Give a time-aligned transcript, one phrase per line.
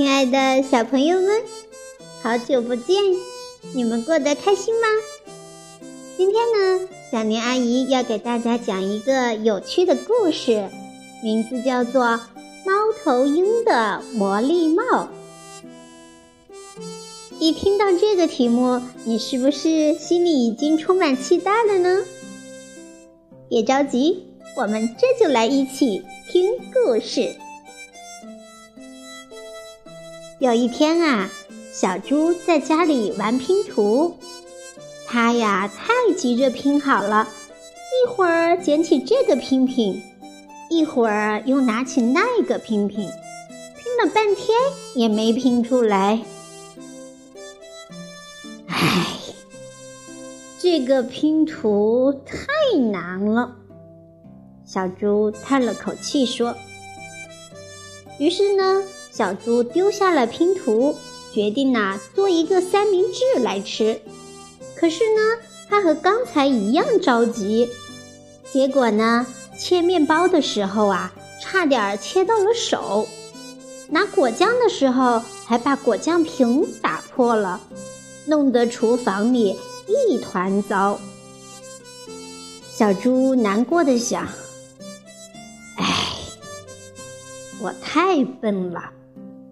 [0.00, 1.42] 亲爱的小朋友们，
[2.22, 2.96] 好久不见，
[3.74, 4.86] 你们过得开心吗？
[6.16, 10.70] 今天呢，小年阿姨要给大家讲一个有趣的故事，
[11.22, 12.02] 名字叫做
[12.64, 12.72] 《猫
[13.04, 14.82] 头鹰的魔力帽》。
[17.38, 22.02] 一听到这个题目，你是不是心里已经充满期待了呢？
[23.50, 24.24] 别着急，
[24.56, 27.36] 我们这就来一起听故事。
[30.40, 31.30] 有一天啊，
[31.70, 34.16] 小猪在家里玩拼图，
[35.06, 37.28] 它呀太急着拼好了，
[38.02, 40.02] 一会儿捡起这个拼拼，
[40.70, 44.56] 一会儿又拿起那个拼拼，拼了半天
[44.94, 46.22] 也没拼出来。
[48.66, 49.06] 唉，
[50.58, 53.56] 这个拼图太难了。
[54.64, 56.56] 小猪叹了口气说
[58.18, 58.82] ：“于是呢，
[59.12, 60.96] 小猪丢下了拼图，
[61.32, 64.00] 决定呐做一个三明治来吃。
[64.76, 65.20] 可是呢，
[65.68, 67.68] 它和刚才一样着急，
[68.52, 69.26] 结果呢，
[69.58, 73.06] 切面包的时候啊，差点切到了手；
[73.88, 77.60] 拿果酱的时候，还把果酱瓶打破了。”
[78.26, 79.56] 弄得厨房里
[79.88, 81.00] 一团糟。
[82.70, 84.28] 小猪难过的想
[85.76, 85.84] ：“哎，
[87.60, 88.92] 我太笨了，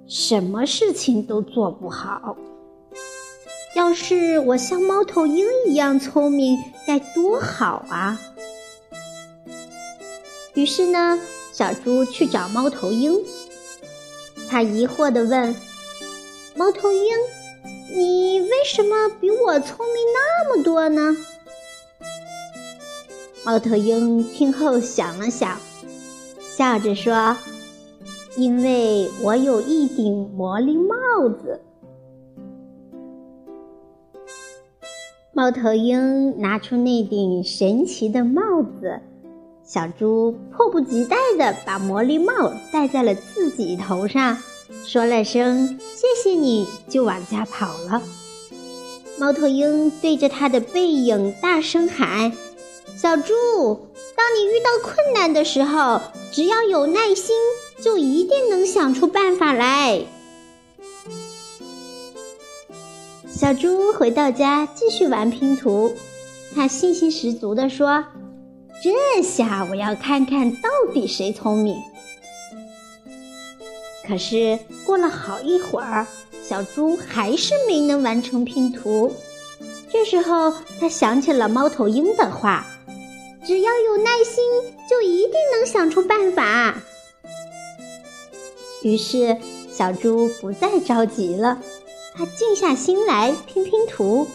[0.09, 2.37] 什么事情都做不好。
[3.77, 8.19] 要是我像猫头鹰一样聪明，该多好啊！”
[10.55, 11.20] 于是呢，
[11.53, 13.20] 小猪去找猫头鹰。
[14.48, 15.55] 他疑惑的问
[16.56, 17.14] ：“猫头鹰。”
[17.95, 21.17] 你为什么比我聪明那么多呢？
[23.45, 25.59] 猫头鹰听后想了想，
[26.56, 27.36] 笑着说
[28.39, 31.61] ：“因为我有一顶魔力帽子。”
[35.35, 39.01] 猫头鹰拿出那顶神奇的帽子，
[39.62, 44.39] 小猪迫不及待地把魔力帽戴在了自己头上。
[44.85, 48.02] 说了声“谢谢你”，就往家跑了。
[49.18, 52.33] 猫头鹰对着它的背影大声喊
[52.96, 53.33] ：“小猪，
[54.17, 56.01] 当你遇到困难的时候，
[56.33, 57.36] 只要有耐心，
[57.83, 60.02] 就一定能想出办法来。”
[63.30, 65.94] 小猪回到家继续玩拼图，
[66.55, 68.05] 他信心十足地说
[68.83, 71.77] ：“这下我要看看到底谁聪明。”
[74.06, 76.06] 可是过了好一会儿，
[76.42, 79.14] 小猪还是没能完成拼图。
[79.92, 82.67] 这时候，他想起了猫头鹰的话
[83.46, 84.42] ：“只要有耐心，
[84.90, 86.74] 就一定能想出办法。”
[88.83, 89.36] 于是，
[89.70, 91.61] 小猪不再着急了，
[92.14, 94.27] 他静下心来拼拼图。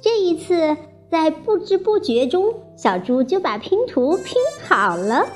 [0.00, 0.76] 这一次，
[1.10, 4.36] 在不知不觉中，小猪就把拼图拼
[4.68, 5.26] 好了。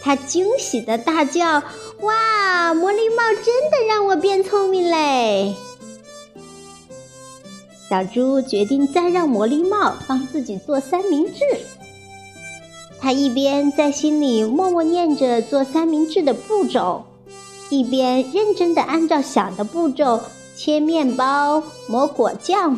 [0.00, 1.62] 他惊喜的大叫
[2.02, 2.72] ：“哇！
[2.74, 5.56] 魔力帽真的让我变聪明嘞！”
[7.90, 11.40] 小猪决定再让魔力帽帮自己做三明治。
[13.00, 17.04] 他一边在心里默默念着做三明治的步骤，
[17.70, 20.20] 一边认真的按照想的步骤
[20.56, 22.76] 切面包、抹果酱，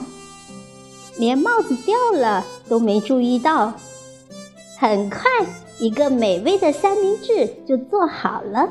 [1.17, 3.73] 连帽子掉了都没注意到。
[4.79, 5.21] 很快。
[5.79, 8.69] 一个美味的三明治就做好了，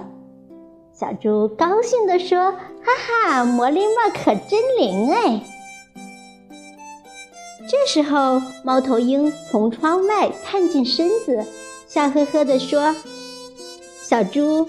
[0.94, 2.52] 小猪高兴地说
[2.86, 5.42] ：“哈哈，魔力帽可真灵哎！”
[7.70, 11.46] 这时候，猫头鹰从窗外探进身子，
[11.88, 12.96] 笑呵呵地说
[14.02, 14.68] ：“小猪，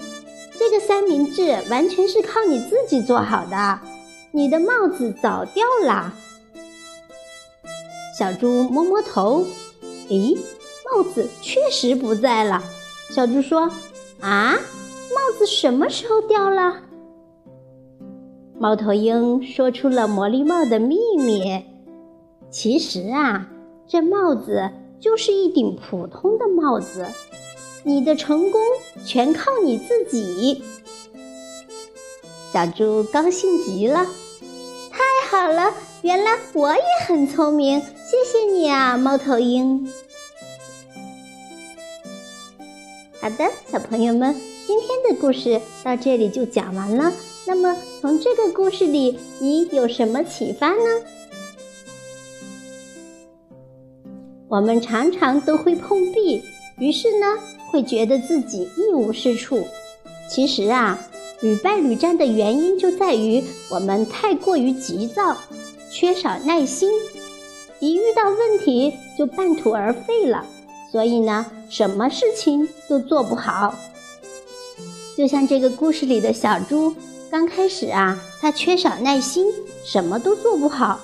[0.59, 3.79] 这个三明治完全是靠你自己做好的，
[4.29, 6.13] 你的帽子早掉了。”
[8.15, 9.47] 小猪摸摸头，
[10.07, 10.37] 咦？
[10.93, 12.61] 帽子确实不在了。
[13.09, 13.61] 小猪说
[14.21, 16.81] ：“啊，帽子什么时候掉了？”
[18.59, 21.65] 猫头鹰说出了魔力帽的秘密。
[22.51, 23.47] 其实啊，
[23.87, 24.69] 这帽子
[24.99, 27.07] 就是一顶普通的帽子。
[27.83, 28.61] 你的成功
[29.05, 30.61] 全靠你自己。
[32.51, 34.05] 小猪高兴极了，
[34.91, 35.73] 太好了！
[36.01, 39.87] 原来我也很聪明，谢谢你啊，猫头鹰。
[43.21, 44.35] 好的，小朋友们，
[44.67, 47.13] 今天的故事到这里就讲完了。
[47.47, 51.01] 那么，从这个故事里，你有什么启发呢？
[54.51, 56.43] 我们常常都会碰壁，
[56.77, 57.25] 于是呢，
[57.69, 59.65] 会觉得自己一无是处。
[60.29, 60.99] 其实啊，
[61.39, 65.37] 屡败屡战的原因就在于我们太过于急躁，
[65.89, 66.91] 缺少耐心，
[67.79, 70.45] 一遇到问题就半途而废了。
[70.91, 73.73] 所以呢，什么事情都做不好。
[75.15, 76.93] 就像这个故事里的小猪，
[77.29, 79.45] 刚开始啊，它缺少耐心，
[79.85, 80.99] 什么都做不好。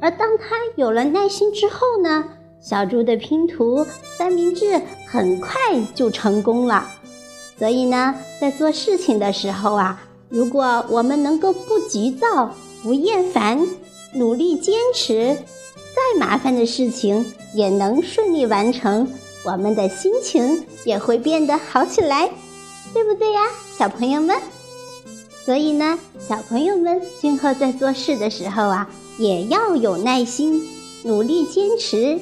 [0.00, 2.24] 而当它有了耐心之后呢，
[2.68, 3.86] 小猪的拼图
[4.18, 5.52] 三明治很快
[5.94, 6.86] 就成功了。
[7.58, 13.66] 所以呢，在做事情的时候啊，如果我们能够不急躁、不厌烦，
[14.12, 15.34] 努力坚持，
[15.94, 17.24] 再麻烦的事情
[17.54, 19.10] 也能顺利完成，
[19.46, 22.30] 我们的心情也会变得好起来，
[22.92, 23.40] 对不对呀，
[23.78, 24.36] 小朋友们？
[25.42, 25.98] 所以呢，
[26.28, 30.62] 小朋友们今后在做事的时候啊，也要有耐心，
[31.04, 32.20] 努力坚持，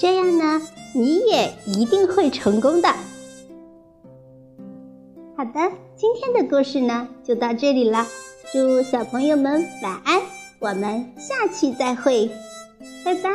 [0.00, 0.62] 这样呢，
[0.94, 2.88] 你也一定会成功的。
[5.36, 8.06] 好的，今天的故事呢就到这里了。
[8.50, 10.22] 祝小朋友们晚安，
[10.58, 12.30] 我们下期再会，
[13.04, 13.30] 拜拜。